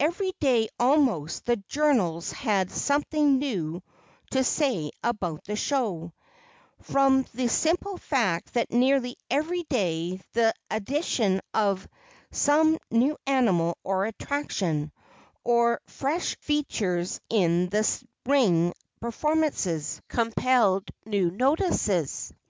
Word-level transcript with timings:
Every 0.00 0.32
day, 0.40 0.70
almost, 0.80 1.44
the 1.44 1.56
journals 1.68 2.32
had 2.32 2.70
something 2.70 3.36
new 3.38 3.82
to 4.30 4.42
say 4.42 4.92
about 5.02 5.44
the 5.44 5.56
show, 5.56 6.14
from 6.80 7.26
the 7.34 7.48
simple 7.50 7.98
fact 7.98 8.54
that 8.54 8.70
nearly 8.72 9.18
every 9.30 9.64
day 9.64 10.22
the 10.32 10.54
addition 10.70 11.42
of 11.52 11.86
some 12.30 12.78
new 12.90 13.18
animal 13.26 13.76
or 13.84 14.06
attraction, 14.06 14.90
or 15.44 15.82
fresh 15.86 16.34
features 16.38 17.20
in 17.28 17.68
the 17.68 17.86
ring 18.24 18.72
performances 19.00 20.00
compelled 20.08 20.88
new 21.04 21.30
notices. 21.30 22.32